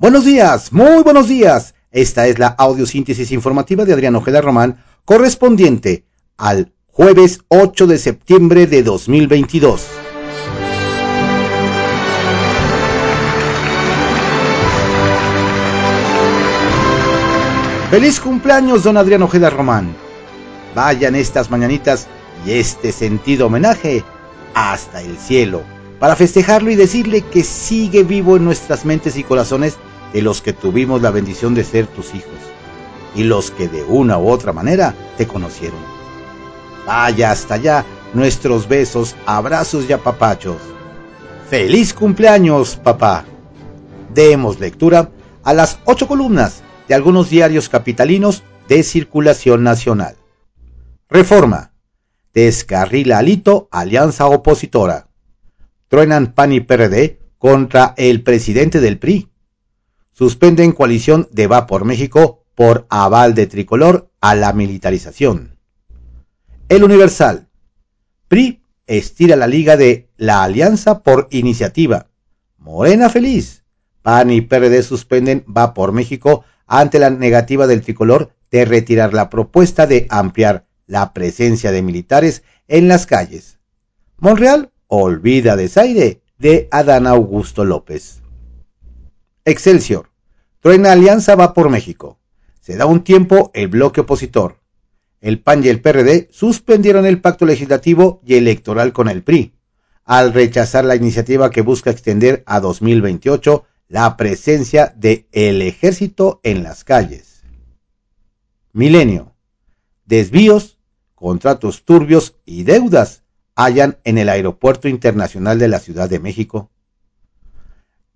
[0.00, 1.74] Buenos días, muy buenos días.
[1.92, 6.06] Esta es la audiosíntesis informativa de Adrián Ojeda Román, correspondiente
[6.38, 9.86] al jueves 8 de septiembre de 2022.
[17.90, 19.94] Feliz cumpleaños, don Adrián Ojeda Román.
[20.74, 22.08] Vayan estas mañanitas
[22.46, 24.02] y este sentido homenaje
[24.54, 25.60] hasta el cielo
[25.98, 29.76] para festejarlo y decirle que sigue vivo en nuestras mentes y corazones
[30.12, 32.38] de los que tuvimos la bendición de ser tus hijos
[33.14, 35.78] y los que de una u otra manera te conocieron.
[36.86, 40.58] Vaya hasta allá nuestros besos, abrazos y apapachos.
[41.48, 43.24] ¡Feliz cumpleaños, papá!
[44.14, 45.10] Demos lectura
[45.42, 50.16] a las ocho columnas de algunos diarios capitalinos de circulación nacional.
[51.08, 51.72] Reforma.
[52.32, 55.08] Descarrila Alito, alianza opositora.
[55.88, 59.29] Truenan PAN y PRD contra el presidente del PRI
[60.20, 65.56] suspenden coalición de Va por México por aval de tricolor a la militarización.
[66.68, 67.48] El Universal.
[68.28, 72.08] PRI estira la liga de la Alianza por Iniciativa.
[72.58, 73.64] Morena feliz.
[74.02, 79.30] PAN y PRD suspenden Va por México ante la negativa del tricolor de retirar la
[79.30, 83.58] propuesta de ampliar la presencia de militares en las calles.
[84.18, 88.20] Monreal olvida desaire de Adán Augusto López.
[89.46, 90.09] Excelsior.
[90.60, 92.18] Truena Alianza va por México.
[92.60, 94.58] Se da un tiempo el bloque opositor.
[95.22, 99.54] El PAN y el PRD suspendieron el pacto legislativo y electoral con el PRI,
[100.04, 106.62] al rechazar la iniciativa que busca extender a 2028 la presencia de el ejército en
[106.62, 107.42] las calles.
[108.72, 109.34] Milenio.
[110.04, 110.78] Desvíos,
[111.14, 113.22] contratos turbios y deudas
[113.56, 116.70] hallan en el Aeropuerto Internacional de la Ciudad de México.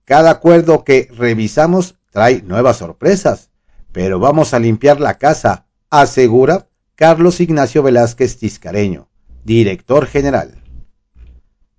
[0.05, 3.51] Cada acuerdo que revisamos trae nuevas sorpresas,
[3.91, 9.09] pero vamos a limpiar la casa, asegura Carlos Ignacio Velázquez Tiscareño,
[9.43, 10.63] director general.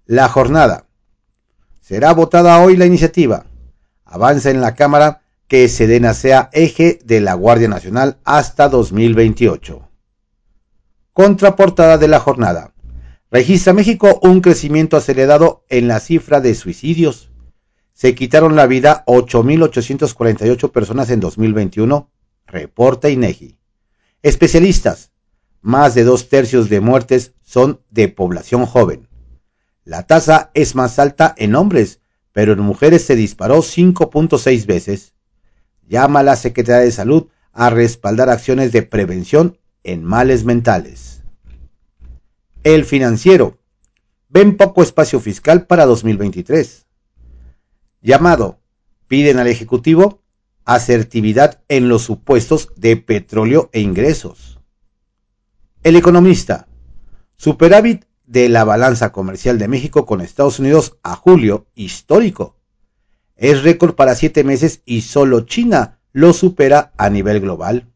[0.05, 0.87] La jornada.
[1.79, 3.45] Será votada hoy la iniciativa.
[4.03, 9.87] Avanza en la Cámara que Sedena sea eje de la Guardia Nacional hasta 2028.
[11.13, 12.73] Contraportada de la jornada.
[13.31, 17.31] Registra México un crecimiento acelerado en la cifra de suicidios
[17.95, 22.11] se quitaron la vida 8.848 personas en 2021,
[22.45, 23.57] reporta INEGI.
[24.21, 25.11] Especialistas,
[25.61, 29.07] más de dos tercios de muertes son de población joven.
[29.85, 32.01] La tasa es más alta en hombres,
[32.33, 35.13] pero en mujeres se disparó 5.6 veces.
[35.87, 41.23] Llama a la Secretaría de Salud a respaldar acciones de prevención en males mentales.
[42.63, 43.57] El financiero.
[44.27, 46.84] Ven poco espacio fiscal para 2023
[48.05, 48.59] llamado
[49.07, 50.21] piden al Ejecutivo
[50.63, 54.59] asertividad en los supuestos de petróleo e ingresos.
[55.83, 56.67] El economista,
[57.35, 62.55] superávit de la balanza comercial de México con Estados Unidos a julio, histórico.
[63.35, 67.91] Es récord para siete meses y solo China lo supera a nivel global.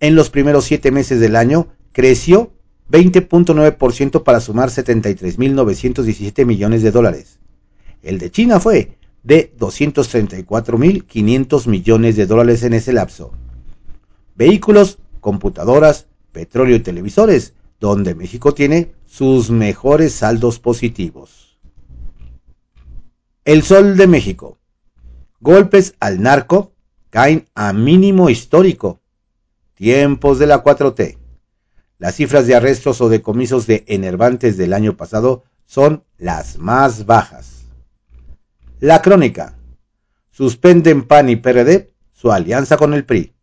[0.00, 2.52] En los primeros siete meses del año creció
[2.90, 7.38] 20.9% para sumar 73.917 millones de dólares.
[8.02, 13.32] El de China fue de 234.500 millones de dólares en ese lapso.
[14.34, 21.58] Vehículos, computadoras, petróleo y televisores, donde México tiene sus mejores saldos positivos.
[23.44, 24.58] El Sol de México.
[25.40, 26.72] Golpes al narco
[27.10, 29.00] caen a mínimo histórico.
[29.74, 31.18] Tiempos de la 4T.
[31.98, 37.67] Las cifras de arrestos o decomisos de enervantes del año pasado son las más bajas.
[38.80, 39.58] La crónica.
[40.30, 43.34] Suspenden PAN y PRD su alianza con el PRI.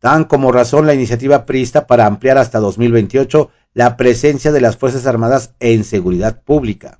[0.00, 5.06] Dan como razón la iniciativa priista para ampliar hasta 2028 la presencia de las Fuerzas
[5.06, 6.98] Armadas en seguridad pública.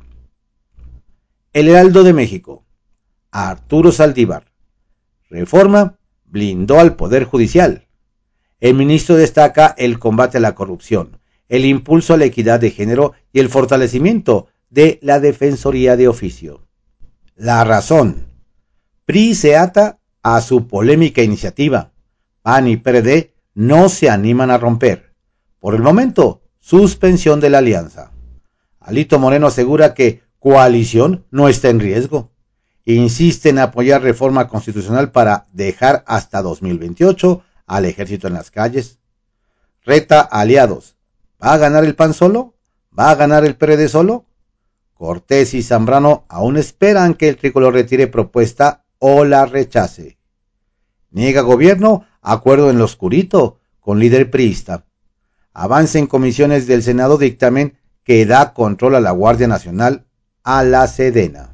[1.53, 2.65] El Heraldo de México.
[3.32, 4.44] Arturo Saldívar.
[5.28, 7.88] Reforma blindó al Poder Judicial.
[8.61, 11.19] El ministro destaca el combate a la corrupción,
[11.49, 16.69] el impulso a la equidad de género y el fortalecimiento de la Defensoría de Oficio.
[17.37, 18.26] La razón.
[19.06, 21.93] PRI se ata a su polémica iniciativa.
[22.43, 25.14] PAN y PRD no se animan a romper.
[25.58, 28.11] Por el momento, suspensión de la alianza.
[28.81, 32.31] Alito Moreno asegura que coalición no está en riesgo.
[32.84, 38.99] Insiste en apoyar reforma constitucional para dejar hasta 2028 al ejército en las calles.
[39.85, 40.96] Reta aliados.
[41.43, 42.55] ¿Va a ganar el PAN solo?
[42.96, 44.26] ¿Va a ganar el PRD solo?
[45.02, 50.16] Cortés y Zambrano aún esperan que el tricolor retire propuesta o la rechace.
[51.10, 54.87] Niega gobierno acuerdo en lo oscurito con líder priista.
[55.52, 60.06] Avance en comisiones del Senado dictamen que da control a la Guardia Nacional
[60.44, 61.52] a la Sedena.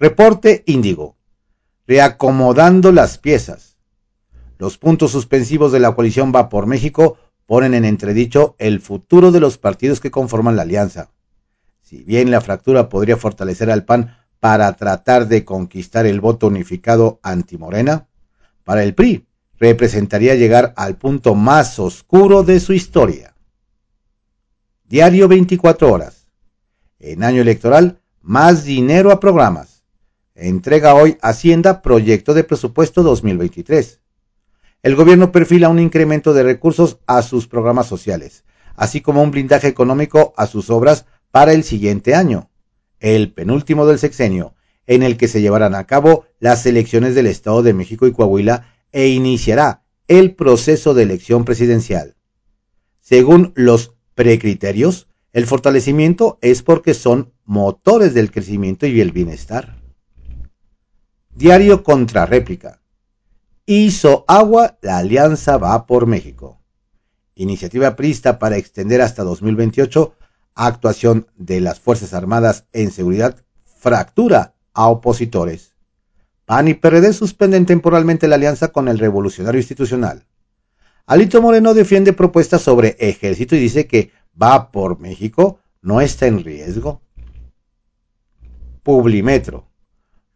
[0.00, 1.14] Reporte Índigo.
[1.86, 3.76] Reacomodando las piezas.
[4.58, 7.16] Los puntos suspensivos de la coalición Va por México
[7.46, 11.12] ponen en entredicho el futuro de los partidos que conforman la alianza.
[11.86, 17.20] Si bien la fractura podría fortalecer al PAN para tratar de conquistar el voto unificado
[17.22, 18.08] antimorena,
[18.64, 19.24] para el PRI
[19.60, 23.36] representaría llegar al punto más oscuro de su historia.
[24.82, 26.26] Diario 24 horas.
[26.98, 29.84] En año electoral, más dinero a programas.
[30.34, 34.00] Entrega hoy Hacienda proyecto de presupuesto 2023.
[34.82, 38.42] El gobierno perfila un incremento de recursos a sus programas sociales,
[38.74, 42.50] así como un blindaje económico a sus obras para el siguiente año,
[43.00, 44.54] el penúltimo del sexenio,
[44.86, 48.72] en el que se llevarán a cabo las elecciones del Estado de México y Coahuila
[48.92, 52.16] e iniciará el proceso de elección presidencial.
[53.00, 59.76] Según los precriterios, el fortalecimiento es porque son motores del crecimiento y el bienestar.
[61.34, 62.80] Diario contra réplica.
[63.66, 66.62] Hizo agua, la alianza va por México.
[67.34, 70.14] Iniciativa prista para extender hasta 2028
[70.56, 75.74] actuación de las Fuerzas Armadas en seguridad fractura a opositores.
[76.46, 80.26] PAN y PRD suspenden temporalmente la alianza con el Revolucionario Institucional.
[81.06, 84.10] Alito Moreno defiende propuestas sobre ejército y dice que
[84.40, 87.00] va por México no está en riesgo.
[88.82, 89.68] Publimetro.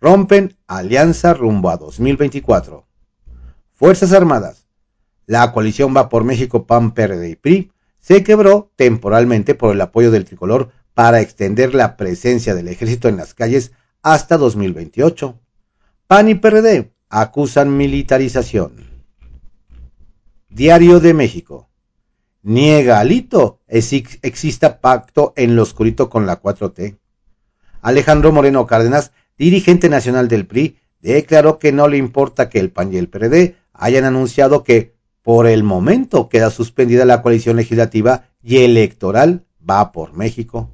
[0.00, 2.87] Rompen alianza rumbo a 2024.
[3.75, 4.66] Fuerzas Armadas.
[5.26, 10.11] La coalición va por México PAN, PRD y PRI se quebró temporalmente por el apoyo
[10.11, 15.38] del tricolor para extender la presencia del ejército en las calles hasta 2028.
[16.06, 18.91] PAN y PRD acusan militarización.
[20.49, 21.69] Diario de México.
[22.43, 26.99] Niega Alito exista pacto en lo oscurito con la 4T.
[27.82, 32.93] Alejandro Moreno Cárdenas, dirigente nacional del PRI, declaró que no le importa que el PAN
[32.93, 38.58] y el PRD hayan anunciado que por el momento queda suspendida la coalición legislativa y
[38.58, 40.70] electoral va por México.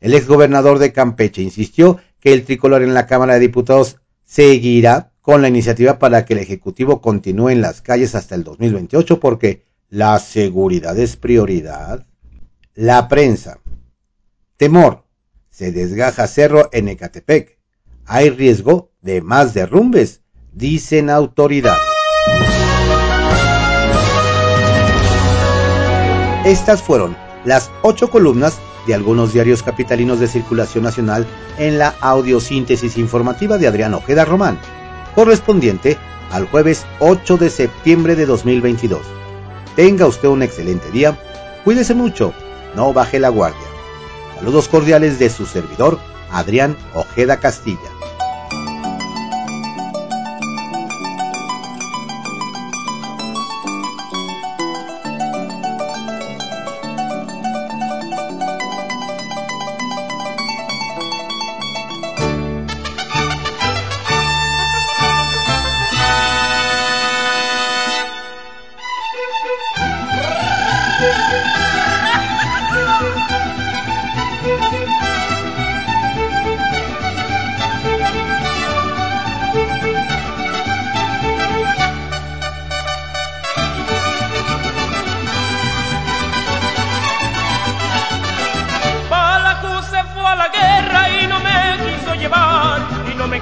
[0.00, 5.42] El exgobernador de Campeche insistió que el tricolor en la Cámara de Diputados seguirá con
[5.42, 10.18] la iniciativa para que el Ejecutivo continúe en las calles hasta el 2028 porque la
[10.18, 12.06] seguridad es prioridad.
[12.74, 13.60] La prensa.
[14.56, 15.04] Temor.
[15.50, 17.58] Se desgaja cerro en Ecatepec.
[18.06, 20.22] Hay riesgo de más derrumbes,
[20.52, 21.91] dicen autoridades.
[26.52, 27.16] Estas fueron
[27.46, 31.26] las ocho columnas de algunos diarios capitalinos de circulación nacional
[31.56, 34.60] en la audiosíntesis informativa de Adrián Ojeda Román,
[35.14, 35.96] correspondiente
[36.30, 39.00] al jueves 8 de septiembre de 2022.
[39.76, 41.18] Tenga usted un excelente día,
[41.64, 42.34] cuídese mucho,
[42.76, 43.66] no baje la guardia.
[44.36, 45.98] Saludos cordiales de su servidor,
[46.30, 47.78] Adrián Ojeda Castilla.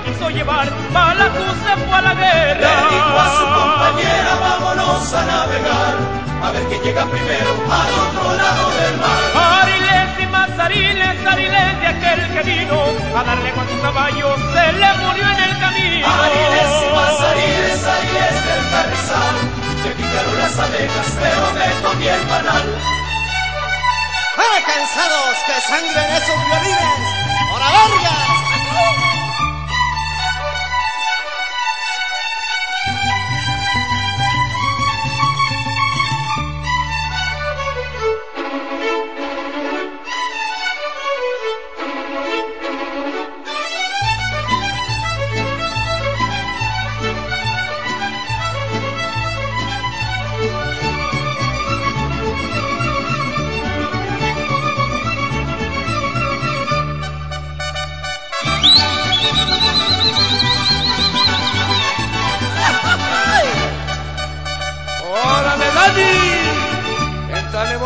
[0.05, 2.61] quiso llevar, Malacú se fue a la guerra.
[2.61, 5.95] Le dijo a su compañera, vámonos a navegar,
[6.45, 9.63] a ver quién llega primero al otro lado del mar.
[9.63, 12.81] Ariles y más Ariles, Ariles de aquel que vino,
[13.17, 16.07] a darle con su caballo, se le murió en el camino.
[16.25, 19.37] Ariles y más Ariles, Ariles del carrizal,
[19.83, 23.01] se picaron las abejas, pero me comí el panal
[24.37, 27.03] para cansados que sangren esos violines,
[27.51, 28.50] ahora vergas,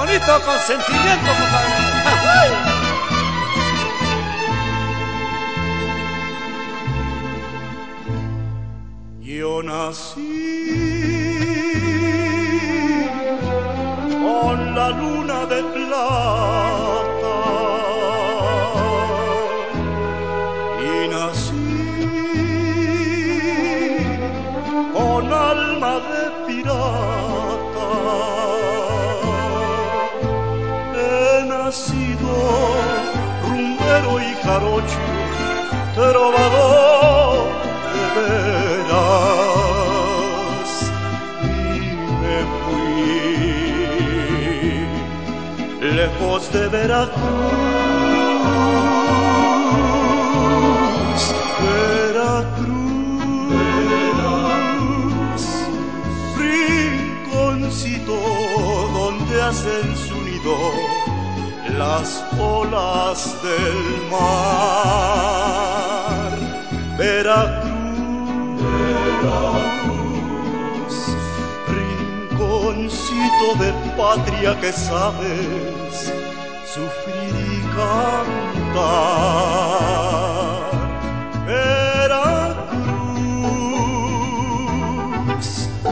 [0.05, 1.75] bonito con sentimiento, compadre.
[9.23, 10.21] Yo nací
[14.23, 16.74] con la luna de plata
[34.45, 35.01] jarocho,
[35.95, 37.49] trovador
[37.95, 39.51] de veras.
[41.33, 41.81] Y
[42.23, 42.85] me fui
[45.97, 47.25] lejos de Veracruz,
[51.61, 52.65] Veracruz,
[56.39, 58.17] rinconcito
[58.95, 60.55] donde hacen su nido
[61.79, 65.05] las olas del mar.
[66.99, 67.75] Veracruz,
[71.69, 76.13] rinconcito de patria que sabes
[76.75, 78.95] sufrir y cantar.
[81.47, 82.49] Veracruz,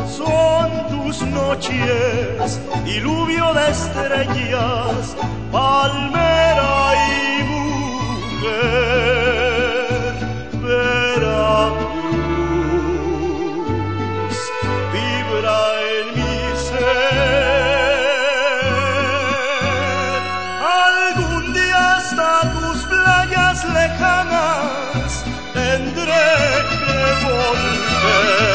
[0.09, 5.17] son tus noches, diluvio de estrellas,
[5.53, 8.73] palmera y mujer.
[10.65, 11.93] Veracruz,
[14.93, 15.61] vibra
[15.93, 17.43] en mi ser.
[20.89, 25.11] Algún día hasta tus playas lejanas
[25.53, 26.31] tendré
[26.87, 28.52] que volver.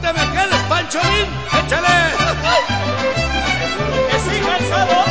[0.00, 1.26] Y no te me quedes, Pancholín,
[1.66, 1.88] échale.
[4.10, 5.06] Que siga el sabor.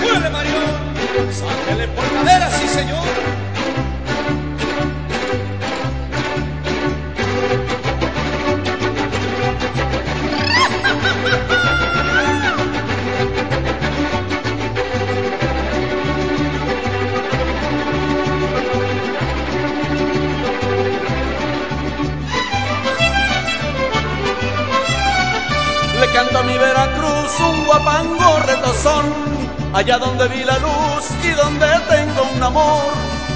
[0.00, 0.52] ¡Muere, Mario!
[1.30, 3.39] ¡Sáquele por cadera, sí, señor!
[27.82, 29.06] Guapango retozón,
[29.72, 32.92] allá donde vi la luz y donde tengo un amor,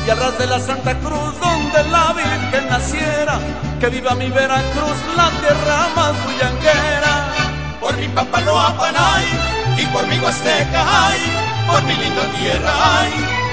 [0.07, 3.39] y al ras de la Santa Cruz donde la Virgen naciera,
[3.81, 7.33] que viva mi Veracruz, la tierra más bullanguera.
[7.81, 9.25] Por mi Papaloapanay
[9.79, 11.21] y por mi Huasteca, ay,
[11.67, 13.13] por mi linda tierra, ay,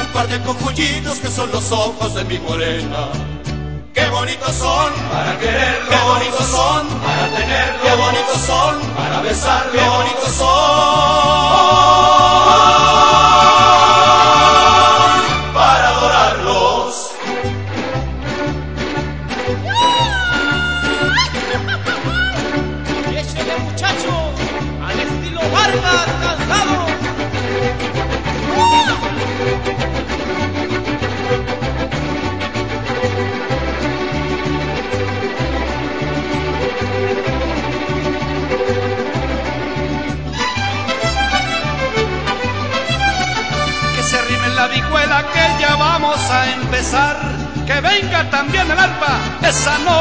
[0.00, 3.08] Un par de cojullitos que son los ojos de mi morena.
[4.14, 4.92] Bonitos son.
[5.10, 6.88] Para quererlo, qué bonitos son.
[7.00, 8.80] Para tenerlo, qué bonitos son.
[8.94, 11.74] Para besarlo, qué bonitos son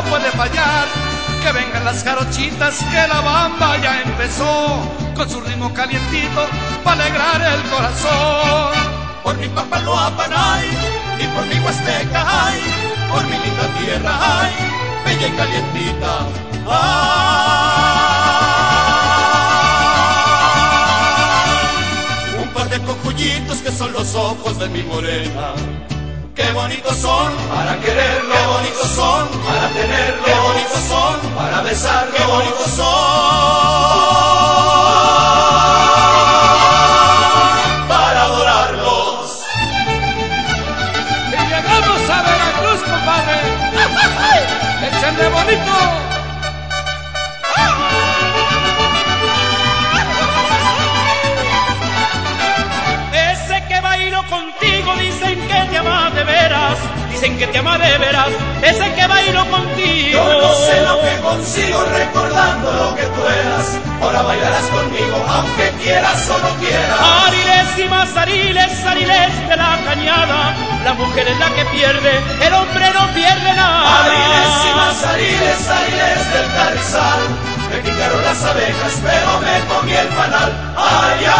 [0.09, 0.87] puede fallar.
[1.43, 4.81] Que vengan las jarochitas que la bamba ya empezó.
[5.15, 6.47] Con su ritmo calientito
[6.83, 8.71] para alegrar el corazón.
[9.23, 10.67] Por mi Papaloapanay
[11.19, 12.59] y por mi Huasteca, ay,
[13.11, 14.51] por mi linda tierra, ay,
[15.05, 16.19] bella y calientita,
[16.67, 17.13] ay.
[22.43, 25.53] Un par de cojullitos que son los ojos de mi morena.
[26.35, 32.13] Qué bonitos son para quererlo, qué bonitos son para tenerlo, qué bonitos son para besarlo,
[32.15, 33.22] qué bonitos son
[57.53, 58.29] que ama de veras,
[58.63, 60.11] ese que bailo contigo.
[60.11, 65.69] Yo no sé lo que consigo recordando lo que tú eras, ahora bailarás conmigo, aunque
[65.83, 66.99] quieras o no quieras.
[67.27, 72.53] Ariles y más ariles, ariles de la cañada, la mujer es la que pierde, el
[72.53, 74.03] hombre no pierde nada.
[74.03, 77.21] Ariles y más ariles, ariles del carrizal,
[77.69, 80.51] me picaron las abejas, pero me comí el panal.
[80.75, 81.33] Ay, ay.